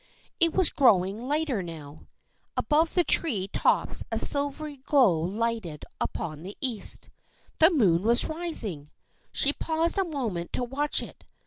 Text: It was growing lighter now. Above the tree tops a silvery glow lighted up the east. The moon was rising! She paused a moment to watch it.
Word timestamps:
It 0.39 0.55
was 0.55 0.71
growing 0.71 1.21
lighter 1.27 1.61
now. 1.61 2.07
Above 2.57 2.95
the 2.95 3.03
tree 3.03 3.47
tops 3.49 4.03
a 4.11 4.17
silvery 4.17 4.77
glow 4.77 5.19
lighted 5.19 5.85
up 5.99 6.13
the 6.13 6.57
east. 6.59 7.11
The 7.59 7.69
moon 7.69 8.01
was 8.01 8.25
rising! 8.25 8.89
She 9.31 9.53
paused 9.53 9.99
a 9.99 10.03
moment 10.03 10.53
to 10.53 10.63
watch 10.63 11.03
it. 11.03 11.23